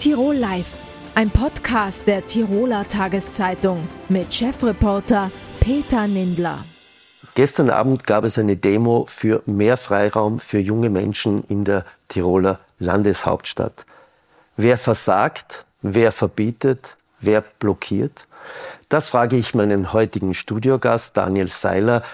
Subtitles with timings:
[0.00, 0.78] Tirol Live,
[1.14, 5.30] ein Podcast der Tiroler Tageszeitung mit Chefreporter
[5.60, 6.64] Peter Nindler.
[7.34, 12.60] Gestern Abend gab es eine Demo für mehr Freiraum für junge Menschen in der Tiroler
[12.78, 13.84] Landeshauptstadt.
[14.56, 18.26] Wer versagt, wer verbietet, wer blockiert?
[18.88, 22.04] Das frage ich meinen heutigen Studiogast Daniel Seiler.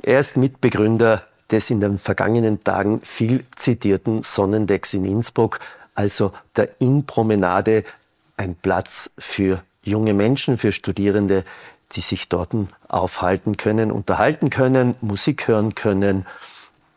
[0.00, 5.58] Er ist Mitbegründer des in den vergangenen Tagen viel zitierten Sonnendecks in Innsbruck,
[5.94, 7.84] also der Innenpromenade,
[8.36, 11.44] ein Platz für junge Menschen, für Studierende,
[11.92, 12.52] die sich dort
[12.88, 16.26] aufhalten können, unterhalten können, Musik hören können,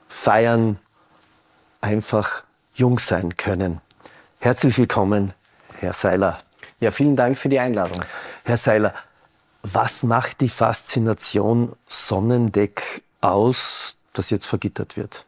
[0.08, 0.80] feiern,
[1.82, 3.82] einfach jung sein können.
[4.40, 5.34] Herzlich willkommen,
[5.80, 6.40] Herr Seiler.
[6.80, 8.00] Ja, vielen Dank für die Einladung.
[8.44, 8.94] Herr Seiler,
[9.64, 15.26] was macht die Faszination Sonnendeck aus, das jetzt vergittert wird?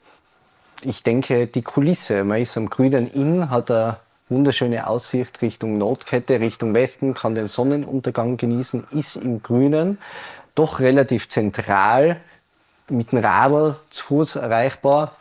[0.82, 2.24] Ich denke, die Kulisse.
[2.24, 3.98] Man ist am grünen Inn, hat eine
[4.30, 9.98] wunderschöne Aussicht Richtung Nordkette, Richtung Westen, kann den Sonnenuntergang genießen, ist im Grünen,
[10.54, 12.18] doch relativ zentral,
[12.90, 15.16] mit dem Radl zu Fuß erreichbar,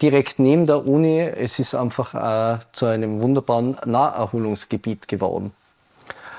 [0.00, 1.20] direkt neben der Uni.
[1.20, 5.52] Es ist einfach äh, zu einem wunderbaren Naherholungsgebiet geworden,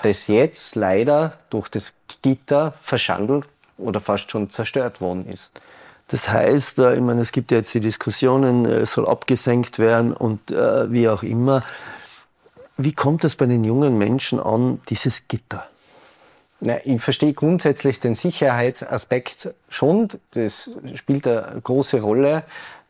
[0.03, 3.45] das jetzt leider durch das Gitter verschandelt
[3.77, 5.51] oder fast schon zerstört worden ist.
[6.07, 10.13] Das heißt, äh, ich meine, es gibt ja jetzt die Diskussionen, es soll abgesenkt werden
[10.13, 11.63] und äh, wie auch immer.
[12.77, 15.65] Wie kommt es bei den jungen Menschen an, dieses Gitter?
[16.59, 20.07] Na, ich verstehe grundsätzlich den Sicherheitsaspekt schon.
[20.31, 22.43] Das spielt eine große Rolle.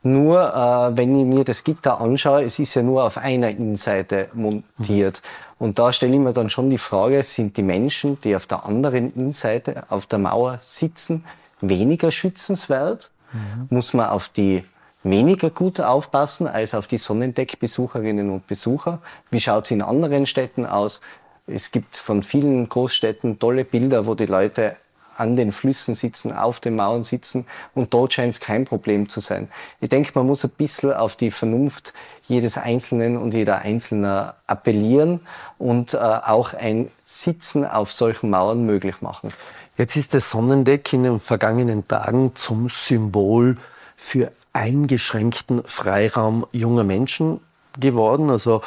[0.04, 4.30] Nur äh, wenn ich mir das Gitter anschaue, es ist ja nur auf einer Innenseite
[4.34, 5.22] montiert.
[5.24, 5.66] Mhm.
[5.66, 8.66] Und da stelle ich mir dann schon die Frage, sind die Menschen, die auf der
[8.66, 11.24] anderen Innenseite auf der Mauer sitzen,
[11.62, 13.12] weniger schützenswert?
[13.32, 13.68] Mhm.
[13.70, 14.64] Muss man auf die
[15.04, 19.02] weniger gut aufpassen als auf die Sonnendeckbesucherinnen und Besucher?
[19.30, 21.02] Wie schaut es in anderen Städten aus?
[21.48, 24.78] Es gibt von vielen Großstädten tolle Bilder, wo die Leute
[25.18, 29.20] an den Flüssen sitzen, auf den Mauern sitzen und dort scheint es kein Problem zu
[29.20, 29.50] sein.
[29.80, 35.22] Ich denke, man muss ein bisschen auf die Vernunft jedes Einzelnen und jeder Einzelne appellieren
[35.58, 39.32] und äh, auch ein Sitzen auf solchen Mauern möglich machen.
[39.78, 43.58] Jetzt ist das Sonnendeck in den vergangenen Tagen zum Symbol
[43.98, 47.42] für eingeschränkten Freiraum junger Menschen
[47.78, 48.32] geworden.
[48.32, 48.62] Also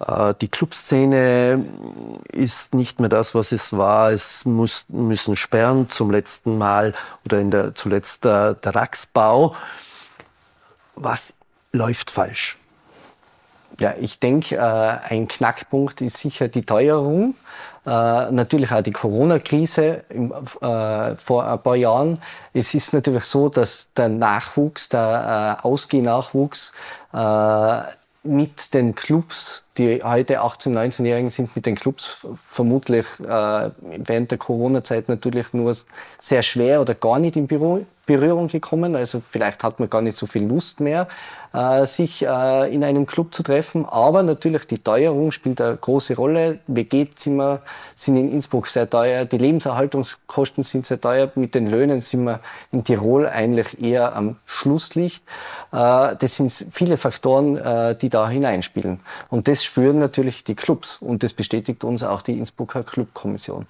[0.00, 1.64] äh, die Clubszene
[2.30, 4.10] ist nicht mehr das, was es war.
[4.10, 6.92] Es muss, müssen sperren zum letzten Mal
[7.24, 9.54] oder in der, zuletzt der, der Raxbau.
[10.94, 11.32] Was
[11.72, 12.59] läuft falsch?
[13.78, 17.34] Ja, ich denke, äh, ein Knackpunkt ist sicher die Teuerung.
[17.86, 20.04] Äh, natürlich auch die Corona-Krise
[20.60, 22.18] äh, vor ein paar Jahren.
[22.52, 26.72] Es ist natürlich so, dass der Nachwuchs, der äh, Ausgehnachwuchs
[27.14, 27.80] äh,
[28.22, 34.36] mit den Clubs, die heute 18-, 19-Jährigen sind mit den Clubs vermutlich äh, während der
[34.36, 35.74] Corona-Zeit natürlich nur
[36.18, 38.96] sehr schwer oder gar nicht in Büro, Berührung gekommen.
[38.96, 41.06] Also vielleicht hat man gar nicht so viel Lust mehr,
[41.52, 43.86] äh, sich äh, in einem Club zu treffen.
[43.86, 46.58] Aber natürlich die Teuerung spielt eine große Rolle.
[46.66, 47.60] WG-Zimmer
[47.94, 49.26] sind in Innsbruck sehr teuer.
[49.26, 51.30] Die Lebenserhaltungskosten sind sehr teuer.
[51.36, 52.40] Mit den Löhnen sind wir
[52.72, 55.22] in Tirol eigentlich eher am Schlusslicht.
[55.72, 58.98] Äh, das sind viele Faktoren, äh, die da hineinspielen.
[59.28, 60.98] Und das spüren natürlich die Clubs.
[61.00, 63.66] Und das bestätigt uns auch die Innsbrucker Clubkommission.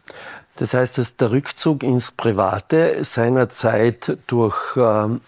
[0.56, 5.20] Das heißt, dass der Rückzug ins Private seinerzeit durch ähm,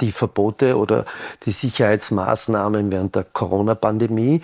[0.00, 1.04] die Verbote oder
[1.44, 4.40] die Sicherheitsmaßnahmen während der Corona-Pandemie,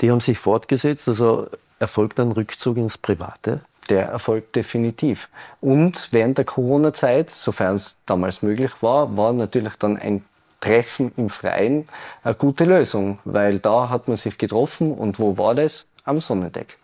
[0.00, 1.08] die haben sich fortgesetzt.
[1.08, 1.48] Also
[1.80, 3.62] erfolgt ein Rückzug ins Private?
[3.90, 5.28] Der erfolgt definitiv.
[5.60, 10.24] Und während der Corona-Zeit, sofern es damals möglich war, war natürlich dann ein
[10.60, 11.88] Treffen im Freien
[12.22, 15.86] eine gute Lösung, weil da hat man sich getroffen und wo war das?
[16.04, 16.78] Am Sonnendeck.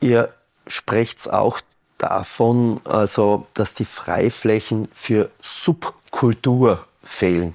[0.00, 0.32] Ihr
[0.66, 1.60] sprecht auch
[1.98, 7.54] davon, also, dass die Freiflächen für Subkultur fehlen.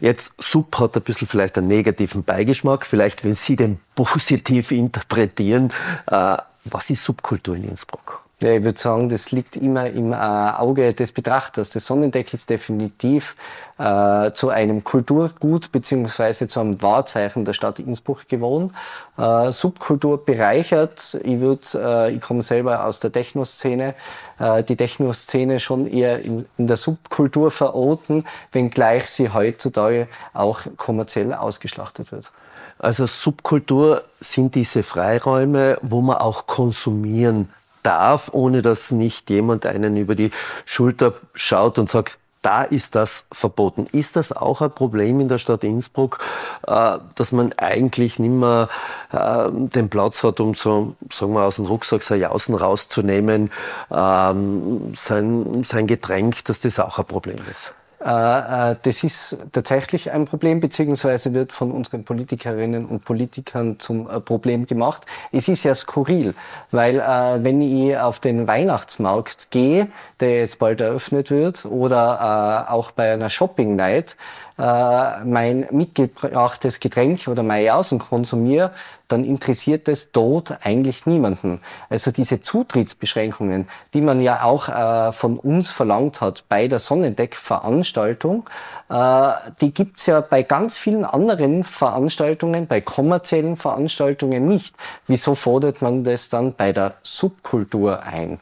[0.00, 2.84] Jetzt Sub hat ein bisschen vielleicht einen negativen Beigeschmack.
[2.84, 5.72] Vielleicht, wenn Sie den positiv interpretieren,
[6.06, 8.25] äh, was ist Subkultur in Innsbruck?
[8.42, 11.70] Ja, ich würde sagen, das liegt immer im äh, Auge des Betrachters.
[11.70, 13.34] Das Sonnendeck ist definitiv
[13.78, 18.74] äh, zu einem Kulturgut beziehungsweise zu einem Wahrzeichen der Stadt Innsbruck geworden.
[19.16, 21.18] Äh, Subkultur bereichert.
[21.22, 23.94] Ich würde, äh, ich komme selber aus der Techno-Szene,
[24.38, 31.32] äh, die Techno-Szene schon eher in, in der Subkultur verorten, wenngleich sie heutzutage auch kommerziell
[31.32, 32.30] ausgeschlachtet wird.
[32.78, 37.48] Also Subkultur sind diese Freiräume, wo man auch konsumieren
[37.86, 40.30] darf, ohne dass nicht jemand einen über die
[40.64, 43.88] Schulter schaut und sagt, da ist das verboten.
[43.90, 46.20] Ist das auch ein Problem in der Stadt Innsbruck,
[46.66, 48.68] äh, dass man eigentlich nicht mehr
[49.10, 53.50] äh, den Platz hat, um so, sagen wir, aus dem Rucksack sein Jausen rauszunehmen,
[53.90, 57.72] ähm, sein, sein Getränk, dass das auch ein Problem ist?
[58.06, 64.08] Äh, äh, das ist tatsächlich ein Problem, beziehungsweise wird von unseren Politikerinnen und Politikern zum
[64.08, 65.04] äh, Problem gemacht.
[65.32, 66.34] Es ist ja skurril,
[66.70, 66.98] weil
[67.42, 69.88] wenn ich auf den Weihnachtsmarkt gehe,
[70.20, 74.16] der jetzt bald eröffnet wird, oder auch bei einer Shopping Night,
[74.58, 78.72] äh, mein mitgebrachtes Getränk oder mein Jausen konsumiere,
[79.08, 81.60] dann interessiert es dort eigentlich niemanden.
[81.90, 88.48] Also diese Zutrittsbeschränkungen, die man ja auch äh, von uns verlangt hat bei der Sonnendeck-Veranstaltung,
[88.88, 94.74] äh, die gibt's ja bei ganz vielen anderen Veranstaltungen, bei kommerziellen Veranstaltungen nicht.
[95.06, 98.40] Wieso fordert man das dann bei der Subkultur ein?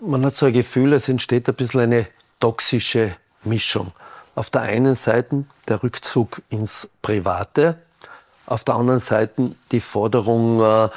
[0.00, 2.06] Man hat so ein Gefühl, es entsteht ein bisschen eine
[2.40, 3.92] toxische Mischung.
[4.34, 7.78] Auf der einen Seite der Rückzug ins Private,
[8.46, 10.88] auf der anderen Seite die Forderung äh,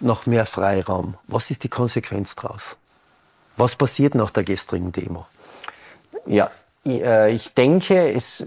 [0.00, 1.14] nach mehr Freiraum.
[1.26, 2.76] Was ist die Konsequenz daraus?
[3.56, 5.26] Was passiert nach der gestrigen Demo?
[6.26, 6.50] Ja,
[6.86, 8.46] äh, ich denke, es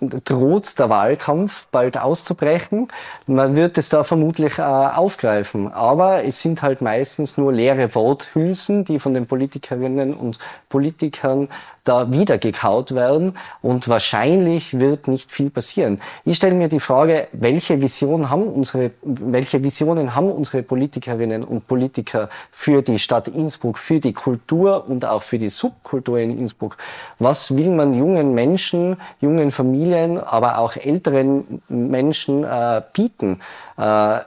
[0.00, 2.88] droht der Wahlkampf bald auszubrechen.
[3.26, 5.72] Man wird es da vermutlich äh, aufgreifen.
[5.72, 11.48] Aber es sind halt meistens nur leere Worthülsen, die von den Politikerinnen und Politikern
[11.84, 16.00] da wieder gekaut werden und wahrscheinlich wird nicht viel passieren.
[16.24, 21.66] Ich stelle mir die Frage, welche Vision haben unsere, welche Visionen haben unsere Politikerinnen und
[21.66, 26.76] Politiker für die Stadt Innsbruck, für die Kultur und auch für die Subkultur in Innsbruck?
[27.18, 33.40] Was will man jungen Menschen, jungen Familien, aber auch älteren Menschen äh, bieten?
[33.76, 34.20] Äh,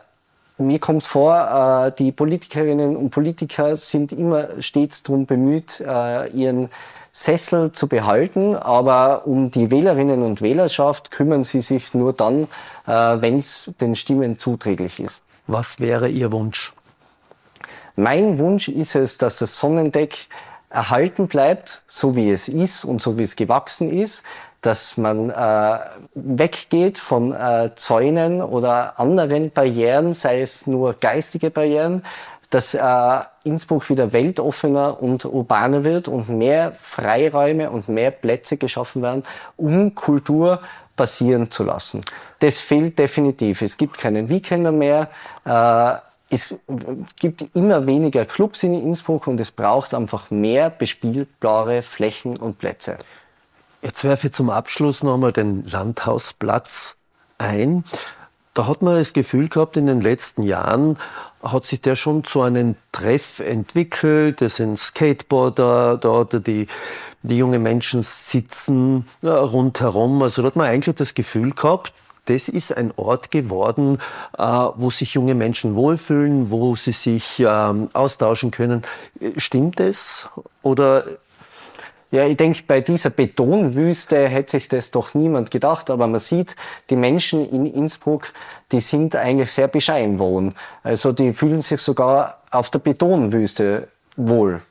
[0.58, 6.70] mir kommt vor, äh, die Politikerinnen und Politiker sind immer stets darum bemüht, äh, ihren
[7.18, 12.50] Sessel zu behalten, aber um die Wählerinnen und Wählerschaft kümmern sie sich nur dann,
[12.88, 15.24] äh, wenn es den Stimmen zuträglich ist.
[15.48, 16.74] Was wäre Ihr Wunsch?
[17.96, 20.28] Mein Wunsch ist es, dass das Sonnendeck
[20.70, 24.22] erhalten bleibt, so wie es ist und so wie es gewachsen ist,
[24.60, 25.80] dass man äh,
[26.16, 32.04] weggeht von äh, Zäunen oder anderen Barrieren, sei es nur geistige Barrieren,
[32.50, 39.02] dass äh, Innsbruck wieder weltoffener und urbaner wird und mehr Freiräume und mehr Plätze geschaffen
[39.02, 39.24] werden,
[39.56, 40.62] um Kultur
[40.96, 42.02] passieren zu lassen.
[42.40, 43.62] Das fehlt definitiv.
[43.62, 45.10] Es gibt keinen Weekender mehr.
[45.46, 46.00] Äh,
[46.30, 46.56] es
[47.18, 52.98] gibt immer weniger Clubs in Innsbruck und es braucht einfach mehr bespielbare Flächen und Plätze.
[53.82, 56.96] Jetzt werfe ich zum Abschluss nochmal den Landhausplatz
[57.38, 57.84] ein.
[58.56, 60.98] Da hat man das Gefühl gehabt, in den letzten Jahren
[61.44, 64.42] hat sich der schon zu einem Treff entwickelt.
[64.42, 66.68] Es sind Skateboarder dort, die,
[67.22, 70.24] die junge Menschen sitzen ja, rundherum.
[70.24, 71.92] Also da hat man eigentlich das Gefühl gehabt,
[72.28, 74.00] das ist ein Ort geworden,
[74.38, 78.84] äh, wo sich junge Menschen wohlfühlen, wo sie sich ähm, austauschen können.
[79.36, 80.30] Stimmt es?
[80.64, 81.04] Oder
[82.12, 86.56] ja, ich denke, bei dieser Betonwüste hätte sich das doch niemand gedacht, aber man sieht,
[86.90, 88.32] die Menschen in Innsbruck,
[88.72, 90.56] die sind eigentlich sehr bescheiden wohnen.
[90.84, 94.62] Also die fühlen sich sogar auf der Betonwüste wohl.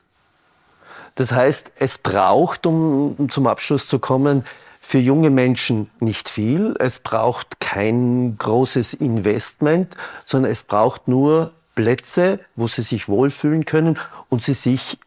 [1.15, 4.45] Das heißt, es braucht, um zum Abschluss zu kommen,
[4.81, 6.75] für junge Menschen nicht viel.
[6.79, 9.95] Es braucht kein großes Investment,
[10.25, 13.97] sondern es braucht nur Plätze, wo sie sich wohlfühlen können
[14.29, 14.99] und sie sich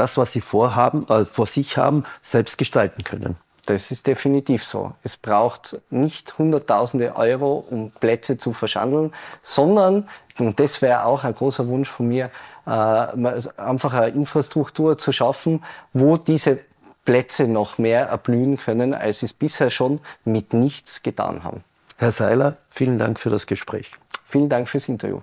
[0.00, 3.36] das, was sie vorhaben, äh, vor sich haben, selbst gestalten können.
[3.66, 4.94] Das ist definitiv so.
[5.02, 11.34] Es braucht nicht Hunderttausende Euro, um Plätze zu verschandeln, sondern, und das wäre auch ein
[11.34, 12.30] großer Wunsch von mir,
[12.66, 16.58] äh, einfach eine Infrastruktur zu schaffen, wo diese
[17.04, 21.62] Plätze noch mehr erblühen können, als sie es bisher schon mit nichts getan haben.
[21.98, 23.92] Herr Seiler, vielen Dank für das Gespräch.
[24.24, 25.20] Vielen Dank fürs Interview.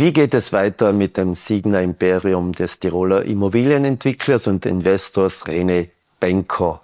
[0.00, 5.88] Wie geht es weiter mit dem Signa Imperium des Tiroler Immobilienentwicklers und Investors René
[6.20, 6.78] Benko?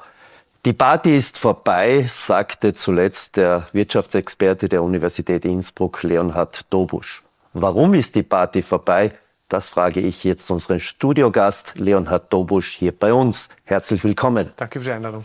[0.64, 7.22] Die Party ist vorbei, sagte zuletzt der Wirtschaftsexperte der Universität Innsbruck, Leonhard Dobusch.
[7.52, 9.12] Warum ist die Party vorbei?
[9.48, 13.48] Das frage ich jetzt unseren Studiogast Leonhard Dobusch hier bei uns.
[13.62, 14.50] Herzlich willkommen.
[14.56, 15.24] Danke für die Einladung.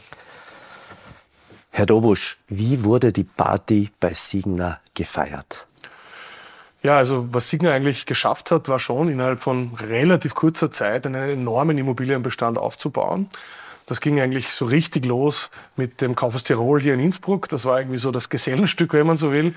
[1.72, 5.65] Herr Dobusch, wie wurde die Party bei Signa gefeiert?
[6.82, 11.30] Ja, also was Signa eigentlich geschafft hat, war schon innerhalb von relativ kurzer Zeit einen
[11.30, 13.30] enormen Immobilienbestand aufzubauen.
[13.86, 17.50] Das ging eigentlich so richtig los mit dem Kaufhaus Tirol hier in Innsbruck.
[17.50, 19.56] Das war irgendwie so das Gesellenstück, wenn man so will.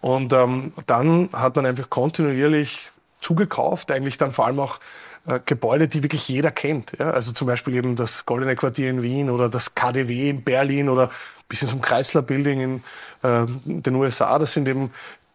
[0.00, 4.78] Und ähm, dann hat man einfach kontinuierlich zugekauft, eigentlich dann vor allem auch
[5.26, 6.92] äh, Gebäude, die wirklich jeder kennt.
[6.98, 7.10] Ja?
[7.10, 11.10] Also zum Beispiel eben das Goldene Quartier in Wien oder das KDW in Berlin oder
[11.48, 12.76] bis hin zum Chrysler Building in
[13.22, 14.38] äh, den USA.
[14.38, 14.90] Das sind eben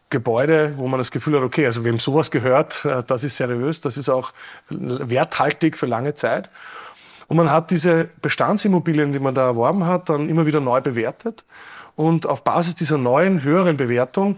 [0.10, 3.82] Gebäude, wo man das Gefühl hat, okay, also wem sowas gehört, äh, das ist seriös,
[3.82, 4.32] das ist auch
[4.70, 6.50] werthaltig für lange Zeit.
[7.28, 11.44] Und man hat diese Bestandsimmobilien, die man da erworben hat, dann immer wieder neu bewertet.
[11.96, 14.38] Und auf Basis dieser neuen, höheren Bewertung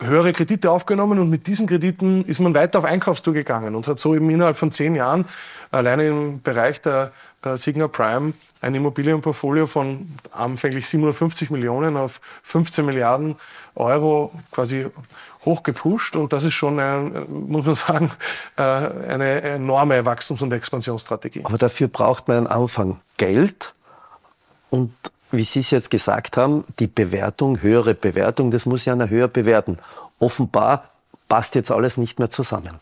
[0.00, 3.98] höhere Kredite aufgenommen und mit diesen Krediten ist man weiter auf Einkaufstour gegangen und hat
[3.98, 5.26] so eben innerhalb von zehn Jahren
[5.70, 12.84] alleine im Bereich der äh, Signa Prime ein Immobilienportfolio von anfänglich 750 Millionen auf 15
[12.84, 13.36] Milliarden
[13.74, 14.86] Euro quasi
[15.44, 18.10] hochgepusht und das ist schon, ein, muss man sagen,
[18.56, 21.42] äh, eine enorme Wachstums- und Expansionsstrategie.
[21.44, 23.72] Aber dafür braucht man am Anfang Geld
[24.68, 24.92] und
[25.30, 29.28] wie Sie es jetzt gesagt haben, die Bewertung, höhere Bewertung, das muss ja einer höher
[29.28, 29.78] bewerten.
[30.18, 30.90] Offenbar
[31.28, 32.80] passt jetzt alles nicht mehr zusammen.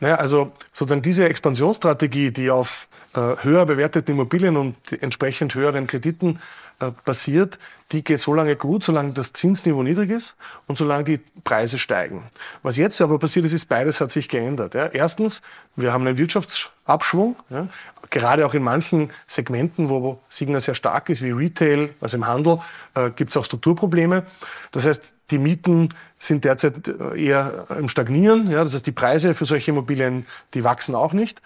[0.00, 6.38] Naja, also sozusagen diese Expansionsstrategie, die auf höher bewerteten Immobilien und entsprechend höheren Krediten
[6.80, 7.58] äh, basiert,
[7.90, 10.36] die geht so lange gut, solange das Zinsniveau niedrig ist
[10.68, 12.22] und solange die Preise steigen.
[12.62, 14.74] Was jetzt aber passiert ist, ist beides hat sich geändert.
[14.74, 14.86] Ja.
[14.86, 15.42] Erstens,
[15.74, 17.66] wir haben einen Wirtschaftsabschwung, ja.
[18.10, 22.60] gerade auch in manchen Segmenten, wo Signa sehr stark ist, wie Retail, also im Handel,
[22.94, 24.24] äh, gibt es auch Strukturprobleme.
[24.70, 25.88] Das heißt, die Mieten
[26.20, 28.52] sind derzeit äh, eher im Stagnieren.
[28.52, 28.62] Ja.
[28.62, 31.42] Das heißt, die Preise für solche Immobilien, die wachsen auch nicht.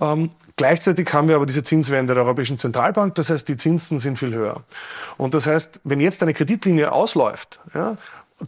[0.00, 0.30] Ähm,
[0.62, 4.32] Gleichzeitig haben wir aber diese Zinswende der Europäischen Zentralbank, das heißt, die Zinsen sind viel
[4.32, 4.62] höher.
[5.16, 7.96] Und das heißt, wenn jetzt eine Kreditlinie ausläuft, ja,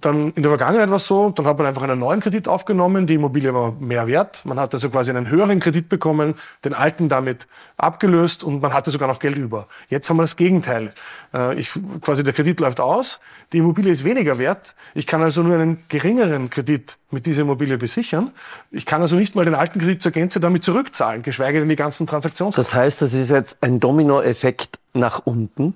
[0.01, 3.07] dann in der Vergangenheit war es so, dann hat man einfach einen neuen Kredit aufgenommen,
[3.07, 6.35] die Immobilie war mehr wert, man hat also quasi einen höheren Kredit bekommen,
[6.65, 7.47] den alten damit
[7.77, 9.67] abgelöst und man hatte sogar noch Geld über.
[9.89, 10.93] Jetzt haben wir das Gegenteil.
[11.33, 11.71] Äh, ich,
[12.01, 13.21] quasi der Kredit läuft aus,
[13.53, 17.79] die Immobilie ist weniger wert, ich kann also nur einen geringeren Kredit mit dieser Immobilie
[17.79, 18.33] besichern.
[18.73, 21.77] Ich kann also nicht mal den alten Kredit zur Gänze damit zurückzahlen, geschweige denn die
[21.77, 22.53] ganzen Transaktionen.
[22.57, 25.75] Das heißt, das ist jetzt ein Dominoeffekt nach unten?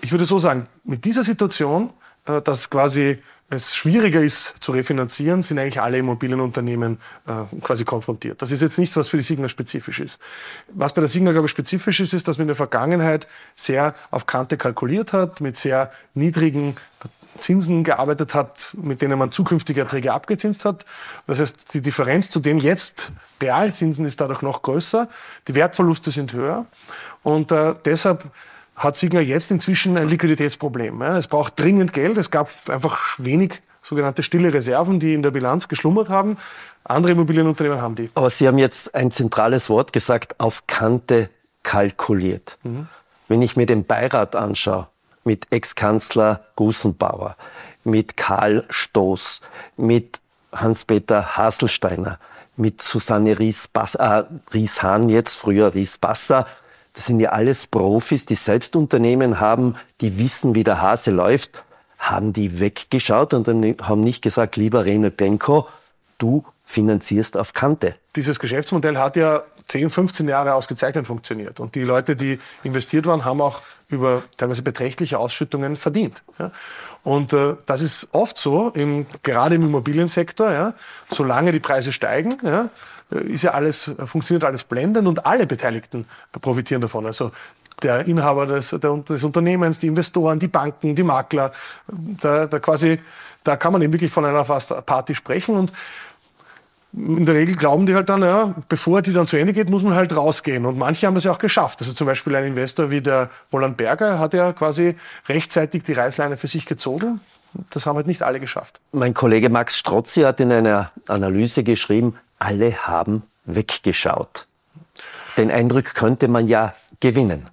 [0.00, 1.90] Ich würde so sagen, mit dieser Situation
[2.24, 3.18] dass quasi
[3.50, 8.40] es schwieriger ist zu refinanzieren, sind eigentlich alle Immobilienunternehmen äh, quasi konfrontiert.
[8.40, 10.18] Das ist jetzt nichts, was für die Signa spezifisch ist.
[10.72, 13.94] Was bei der Signa, glaube ich, spezifisch ist, ist, dass man in der Vergangenheit sehr
[14.10, 16.76] auf Kante kalkuliert hat, mit sehr niedrigen
[17.40, 20.84] Zinsen gearbeitet hat, mit denen man zukünftige Erträge abgezinst hat.
[21.26, 25.08] Das heißt, die Differenz zu dem jetzt Realzinsen ist dadurch noch größer.
[25.48, 26.64] Die Wertverluste sind höher.
[27.22, 28.24] Und äh, deshalb
[28.76, 31.00] hat Signa jetzt inzwischen ein Liquiditätsproblem.
[31.02, 32.16] Es braucht dringend Geld.
[32.16, 36.38] Es gab einfach wenig sogenannte stille Reserven, die in der Bilanz geschlummert haben.
[36.84, 38.10] Andere Immobilienunternehmen haben die.
[38.14, 41.30] Aber Sie haben jetzt ein zentrales Wort gesagt, auf Kante
[41.62, 42.58] kalkuliert.
[42.62, 42.88] Mhm.
[43.28, 44.88] Wenn ich mir den Beirat anschaue,
[45.24, 47.36] mit Ex-Kanzler Gusenbauer,
[47.84, 49.40] mit Karl Stoß,
[49.76, 50.20] mit
[50.52, 52.18] Hans-Peter Haselsteiner,
[52.56, 56.46] mit Susanne Ries-Hahn, Ries jetzt früher Ries-Basser,
[56.94, 61.62] das sind ja alles Profis, die selbst Unternehmen haben, die wissen, wie der Hase läuft.
[61.98, 65.66] Haben die weggeschaut und haben nicht gesagt, lieber Rene Benko,
[66.18, 67.96] du finanzierst auf Kante.
[68.16, 71.58] Dieses Geschäftsmodell hat ja 10, 15 Jahre ausgezeichnet funktioniert.
[71.60, 76.22] Und die Leute, die investiert waren, haben auch über teilweise beträchtliche Ausschüttungen verdient.
[76.38, 76.50] Ja.
[77.02, 80.74] Und äh, das ist oft so, im, gerade im Immobiliensektor, ja,
[81.10, 82.68] solange die Preise steigen, ja,
[83.10, 86.06] ist ja alles, funktioniert alles blendend und alle Beteiligten
[86.40, 87.06] profitieren davon.
[87.06, 87.30] Also
[87.82, 91.52] der Inhaber des, der, des Unternehmens, die Investoren, die Banken, die Makler,
[91.88, 93.00] da, da quasi,
[93.42, 95.72] da kann man eben wirklich von einer fast Party sprechen und
[96.96, 99.82] in der Regel glauben die halt dann, ja, bevor die dann zu Ende geht, muss
[99.82, 100.64] man halt rausgehen.
[100.64, 101.80] Und manche haben es ja auch geschafft.
[101.80, 104.96] Also zum Beispiel ein Investor wie der Roland Berger hat ja quasi
[105.28, 107.20] rechtzeitig die Reißleine für sich gezogen.
[107.70, 108.80] Das haben halt nicht alle geschafft.
[108.92, 114.46] Mein Kollege Max Strozzi hat in einer Analyse geschrieben, alle haben weggeschaut.
[115.36, 117.46] Den Eindruck könnte man ja gewinnen.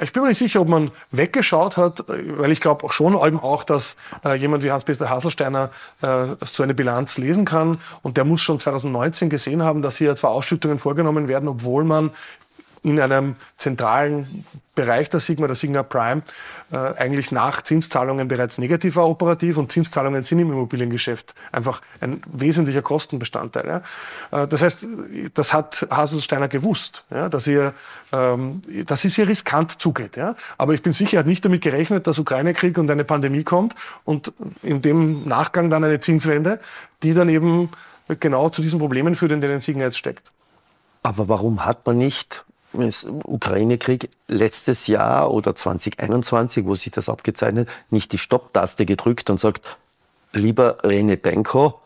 [0.00, 3.40] Ich bin mir nicht sicher, ob man weggeschaut hat, weil ich glaube auch schon eben
[3.40, 5.70] auch, dass äh, jemand wie Hans-Peter Hasselsteiner
[6.02, 7.80] äh, so eine Bilanz lesen kann.
[8.02, 12.10] Und der muss schon 2019 gesehen haben, dass hier zwar Ausschüttungen vorgenommen werden, obwohl man
[12.82, 14.44] in einem zentralen
[14.74, 16.22] Bereich der Sigma, der Sigma Prime,
[16.70, 22.22] äh, eigentlich nach Zinszahlungen bereits negativ war operativ und Zinszahlungen sind im Immobiliengeschäft einfach ein
[22.26, 23.82] wesentlicher Kostenbestandteil.
[24.30, 24.42] Ja.
[24.42, 24.86] Äh, das heißt,
[25.34, 27.74] das hat Haselsteiner gewusst, ja, dass, ihr,
[28.12, 30.16] ähm, dass es hier riskant zugeht.
[30.16, 30.36] Ja.
[30.58, 33.74] Aber ich bin sicher, er hat nicht damit gerechnet, dass Ukraine-Krieg und eine Pandemie kommt
[34.04, 34.32] und
[34.62, 36.60] in dem Nachgang dann eine Zinswende,
[37.02, 37.70] die dann eben
[38.20, 40.30] genau zu diesen Problemen führt, in denen Signa jetzt steckt.
[41.02, 48.12] Aber warum hat man nicht Ukraine-Krieg letztes Jahr oder 2021, wo sich das abgezeichnet, nicht
[48.12, 49.78] die Stopptaste gedrückt und sagt,
[50.32, 51.80] lieber Rene Benko,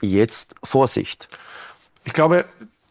[0.00, 1.28] jetzt Vorsicht.
[2.04, 2.44] Ich glaube,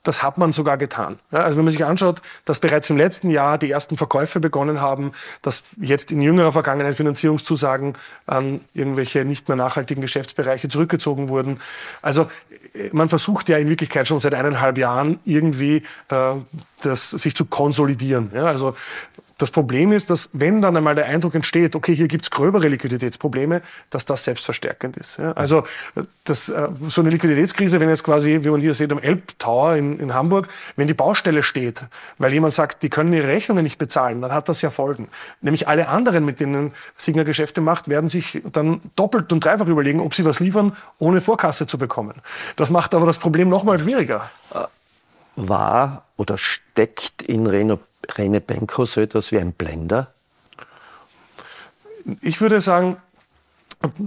[0.08, 1.20] das hat man sogar getan.
[1.32, 4.80] Ja, also wenn man sich anschaut, dass bereits im letzten Jahr die ersten Verkäufe begonnen
[4.80, 5.12] haben,
[5.42, 7.94] dass jetzt in jüngerer Vergangenheit Finanzierungszusagen
[8.26, 11.60] an irgendwelche nicht mehr nachhaltigen Geschäftsbereiche zurückgezogen wurden.
[12.02, 12.30] Also
[12.92, 16.34] man versucht ja in Wirklichkeit schon seit eineinhalb Jahren irgendwie äh,
[16.82, 18.32] das, sich zu konsolidieren.
[18.34, 18.76] Ja, also
[19.38, 23.62] das Problem ist, dass wenn dann einmal der Eindruck entsteht, okay, hier gibt's gröbere Liquiditätsprobleme,
[23.92, 25.18] dass das selbstverstärkend ist.
[25.18, 25.34] Ja?
[25.34, 25.64] Also
[26.24, 30.00] das, äh, so eine Liquiditätskrise, wenn jetzt quasi, wie man hier sieht, am Elbtower in,
[30.00, 31.82] in Hamburg, wenn die Baustelle steht,
[32.18, 35.08] weil jemand sagt, die können ihre Rechnungen nicht bezahlen, dann hat das ja Folgen.
[35.42, 40.00] Nämlich alle anderen, mit denen Signer Geschäfte macht, werden sich dann doppelt und dreifach überlegen,
[40.00, 42.16] ob sie was liefern, ohne Vorkasse zu bekommen.
[42.56, 44.32] Das macht aber das Problem noch mal schwieriger.
[45.36, 47.80] War oder steckt in Reno
[48.18, 50.14] Rene Benko so etwas wie ein Blender?
[52.22, 52.98] Ich würde sagen,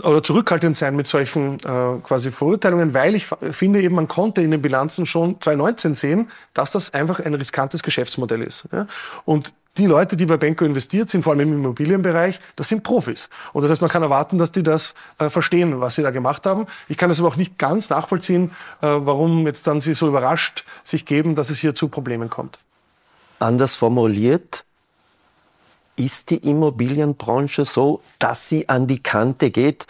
[0.03, 4.51] oder zurückhaltend sein mit solchen äh, quasi Verurteilungen, weil ich finde eben, man konnte in
[4.51, 8.67] den Bilanzen schon 2019 sehen, dass das einfach ein riskantes Geschäftsmodell ist.
[8.73, 8.87] Ja?
[9.25, 13.31] Und die Leute, die bei Benko investiert sind, vor allem im Immobilienbereich, das sind Profis.
[13.53, 16.45] Und das heißt, man kann erwarten, dass die das äh, verstehen, was sie da gemacht
[16.47, 16.67] haben.
[16.89, 18.51] Ich kann das aber auch nicht ganz nachvollziehen,
[18.83, 22.59] äh, warum jetzt dann sie so überrascht sich geben, dass es hier zu Problemen kommt.
[23.41, 24.65] Anders formuliert,
[25.97, 29.87] ist die Immobilienbranche so, dass sie an die Kante geht,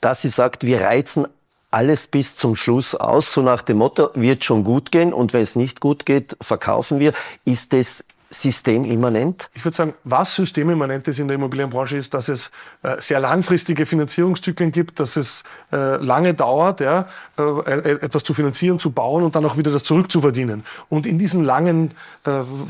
[0.00, 1.26] dass sie sagt, wir reizen
[1.70, 5.42] alles bis zum Schluss aus, so nach dem Motto, wird schon gut gehen und wenn
[5.42, 7.12] es nicht gut geht, verkaufen wir.
[7.44, 8.04] Ist es
[8.42, 9.48] systemimmanent?
[9.54, 12.50] Ich würde sagen, was systemimmanent ist in der Immobilienbranche, ist, dass es
[12.82, 18.34] äh, sehr langfristige Finanzierungszyklen gibt, dass es äh, lange dauert, ja, äh, äh, etwas zu
[18.34, 20.64] finanzieren, zu bauen und dann auch wieder das zurückzuverdienen.
[20.88, 21.92] Und in diesen langen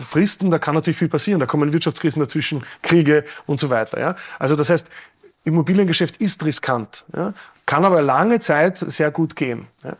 [0.09, 1.38] Fristen, da kann natürlich viel passieren.
[1.38, 4.00] Da kommen Wirtschaftskrisen dazwischen, Kriege und so weiter.
[4.00, 4.16] Ja.
[4.38, 4.88] Also das heißt,
[5.44, 7.34] Immobiliengeschäft ist riskant, ja,
[7.66, 9.66] kann aber lange Zeit sehr gut gehen.
[9.82, 9.96] Ja.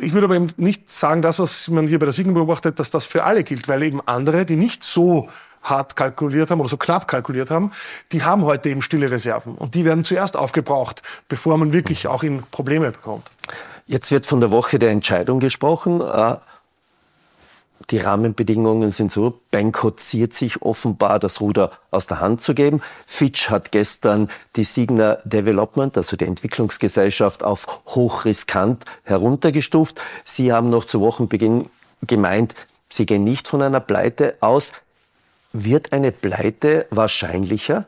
[0.00, 2.90] Ich würde aber eben nicht sagen, das, was man hier bei der Siggen beobachtet, dass
[2.90, 5.28] das für alle gilt, weil eben andere, die nicht so
[5.62, 7.72] hart kalkuliert haben oder so knapp kalkuliert haben,
[8.12, 12.22] die haben heute eben stille Reserven und die werden zuerst aufgebraucht, bevor man wirklich auch
[12.22, 13.28] in Probleme bekommt.
[13.86, 16.00] Jetzt wird von der Woche der Entscheidung gesprochen.
[16.00, 16.36] Äh,
[17.90, 22.80] die Rahmenbedingungen sind so, Benko ziert sich offenbar, das Ruder aus der Hand zu geben.
[23.06, 30.00] Fitch hat gestern die Signa Development, also die Entwicklungsgesellschaft, auf hochriskant heruntergestuft.
[30.24, 31.70] Sie haben noch zu Wochenbeginn
[32.06, 32.54] gemeint,
[32.88, 34.72] Sie gehen nicht von einer Pleite aus.
[35.52, 37.86] Wird eine Pleite wahrscheinlicher?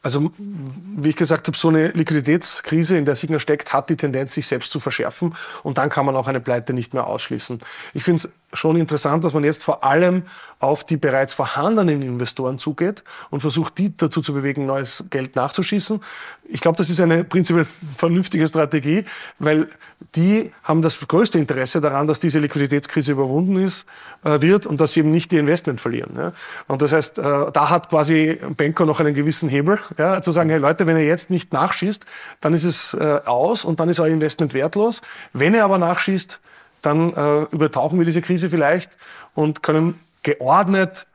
[0.00, 4.32] Also, wie ich gesagt habe, so eine Liquiditätskrise, in der Signa steckt, hat die Tendenz,
[4.32, 5.34] sich selbst zu verschärfen.
[5.64, 7.60] Und dann kann man auch eine Pleite nicht mehr ausschließen.
[7.94, 10.22] Ich finde es schon interessant, dass man jetzt vor allem
[10.58, 16.00] auf die bereits vorhandenen Investoren zugeht und versucht, die dazu zu bewegen, neues Geld nachzuschießen.
[16.44, 19.04] Ich glaube, das ist eine prinzipiell vernünftige Strategie,
[19.38, 19.68] weil
[20.14, 23.86] die haben das größte Interesse daran, dass diese Liquiditätskrise überwunden ist,
[24.24, 26.14] äh, wird und dass sie eben nicht die Investment verlieren.
[26.16, 26.32] Ja.
[26.66, 30.48] Und das heißt, äh, da hat quasi Benko noch einen gewissen Hebel, ja, zu sagen,
[30.48, 32.04] hey Leute, wenn ihr jetzt nicht nachschießt,
[32.40, 35.02] dann ist es äh, aus und dann ist euer Investment wertlos.
[35.34, 36.40] Wenn ihr aber nachschießt,
[36.82, 38.96] dann äh, übertauchen wir diese Krise vielleicht
[39.34, 41.06] und können geordnet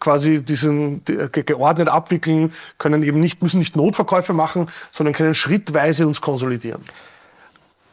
[0.00, 6.20] quasi diesen geordnet abwickeln, können eben nicht, müssen nicht Notverkäufe machen, sondern können schrittweise uns
[6.20, 6.82] konsolidieren.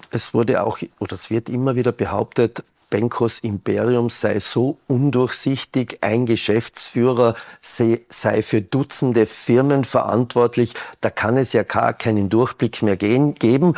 [0.10, 6.26] Es wurde auch, oder es wird immer wieder behauptet, Benkos Imperium sei so undurchsichtig, ein
[6.26, 13.76] Geschäftsführer sei für Dutzende Firmen verantwortlich, da kann es ja gar keinen Durchblick mehr geben.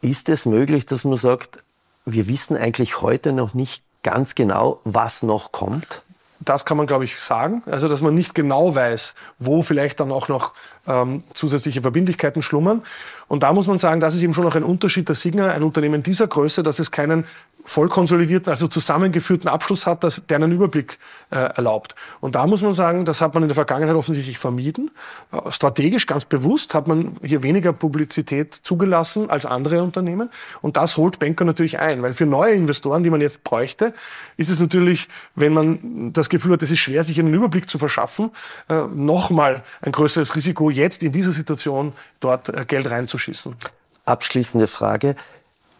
[0.00, 1.58] Ist es möglich, dass man sagt,
[2.06, 6.02] wir wissen eigentlich heute noch nicht ganz genau, was noch kommt?
[6.38, 7.62] Das kann man, glaube ich, sagen.
[7.66, 10.52] Also, dass man nicht genau weiß, wo vielleicht dann auch noch
[10.86, 12.82] ähm, zusätzliche Verbindlichkeiten schlummern.
[13.26, 15.62] Und da muss man sagen, das ist eben schon noch ein Unterschied der Signa, ein
[15.62, 17.24] Unternehmen dieser Größe, dass es keinen
[17.66, 20.98] voll konsolidierten, also zusammengeführten Abschluss hat, das, der einen Überblick
[21.30, 21.94] äh, erlaubt.
[22.20, 24.90] Und da muss man sagen, das hat man in der Vergangenheit offensichtlich vermieden.
[25.32, 30.30] Äh, strategisch ganz bewusst hat man hier weniger Publizität zugelassen als andere Unternehmen.
[30.62, 33.92] Und das holt Banker natürlich ein, weil für neue Investoren, die man jetzt bräuchte,
[34.36, 37.78] ist es natürlich, wenn man das Gefühl hat, es ist schwer, sich einen Überblick zu
[37.78, 38.30] verschaffen,
[38.68, 43.56] äh, nochmal ein größeres Risiko, jetzt in dieser Situation dort äh, Geld reinzuschießen.
[44.04, 45.16] Abschließende Frage.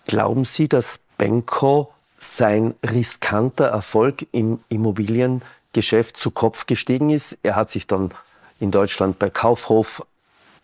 [0.07, 7.39] Glauben Sie, dass Benko sein riskanter Erfolg im Immobiliengeschäft zu Kopf gestiegen ist.
[7.43, 8.11] Er hat sich dann
[8.59, 10.05] in Deutschland bei Kaufhof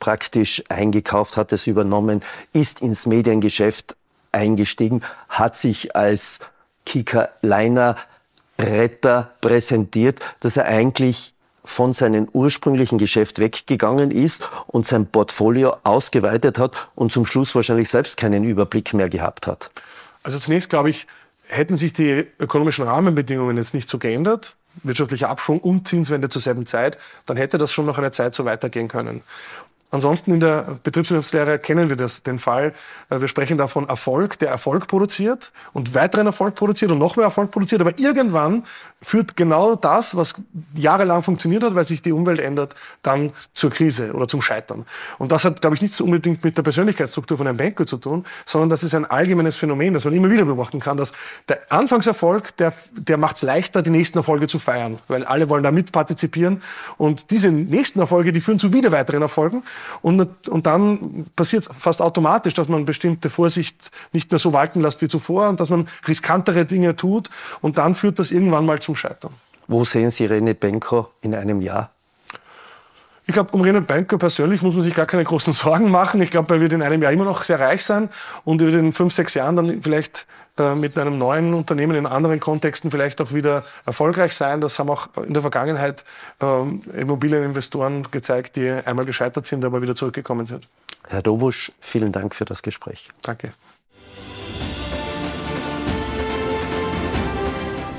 [0.00, 3.96] praktisch eingekauft, hat es übernommen, ist ins Mediengeschäft
[4.32, 6.40] eingestiegen, hat sich als
[6.84, 7.96] Kika Leiner
[8.58, 11.34] Retter präsentiert, dass er eigentlich
[11.64, 17.88] von seinem ursprünglichen Geschäft weggegangen ist und sein Portfolio ausgeweitet hat und zum Schluss wahrscheinlich
[17.88, 19.70] selbst keinen Überblick mehr gehabt hat.
[20.22, 21.06] Also zunächst glaube ich,
[21.48, 26.66] hätten sich die ökonomischen Rahmenbedingungen jetzt nicht so geändert, wirtschaftlicher Abschwung und Zinswende zur selben
[26.66, 29.22] Zeit, dann hätte das schon noch eine Zeit so weitergehen können.
[29.92, 32.72] Ansonsten in der Betriebswirtschaftslehre kennen wir das, den Fall.
[33.10, 37.16] Äh, wir sprechen da von Erfolg, der Erfolg produziert und weiteren Erfolg produziert und noch
[37.16, 37.82] mehr Erfolg produziert.
[37.82, 38.64] Aber irgendwann
[39.02, 40.34] führt genau das, was
[40.74, 44.86] jahrelang funktioniert hat, weil sich die Umwelt ändert, dann zur Krise oder zum Scheitern.
[45.18, 48.24] Und das hat, glaube ich, nichts unbedingt mit der Persönlichkeitsstruktur von einem Banker zu tun,
[48.46, 51.12] sondern das ist ein allgemeines Phänomen, das man immer wieder beobachten kann, dass
[51.50, 55.62] der Anfangserfolg, der, der macht es leichter, die nächsten Erfolge zu feiern, weil alle wollen
[55.62, 56.62] da mitpartizipieren.
[56.96, 59.64] Und diese nächsten Erfolge, die führen zu wieder weiteren Erfolgen.
[60.02, 64.80] Und, und dann passiert es fast automatisch, dass man bestimmte Vorsicht nicht mehr so walten
[64.80, 67.30] lässt wie zuvor und dass man riskantere Dinge tut.
[67.60, 69.32] Und dann führt das irgendwann mal zum Scheitern.
[69.68, 71.90] Wo sehen Sie René Benko in einem Jahr?
[73.26, 76.20] Ich glaube, um René Benko persönlich muss man sich gar keine großen Sorgen machen.
[76.20, 78.08] Ich glaube, er wird in einem Jahr immer noch sehr reich sein
[78.44, 80.26] und über den fünf, sechs Jahren dann vielleicht
[80.58, 84.60] äh, mit einem neuen Unternehmen in anderen Kontexten vielleicht auch wieder erfolgreich sein.
[84.60, 86.04] Das haben auch in der Vergangenheit
[86.42, 90.68] äh, Immobilieninvestoren gezeigt, die einmal gescheitert sind, aber wieder zurückgekommen sind.
[91.08, 93.08] Herr Dobusch, vielen Dank für das Gespräch.
[93.22, 93.52] Danke.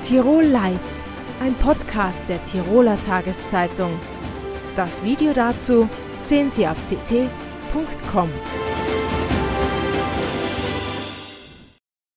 [0.04, 0.86] Tirol Live,
[1.40, 3.98] ein Podcast der Tiroler Tageszeitung.
[4.76, 5.88] Das Video dazu
[6.18, 8.30] sehen Sie auf tt.com.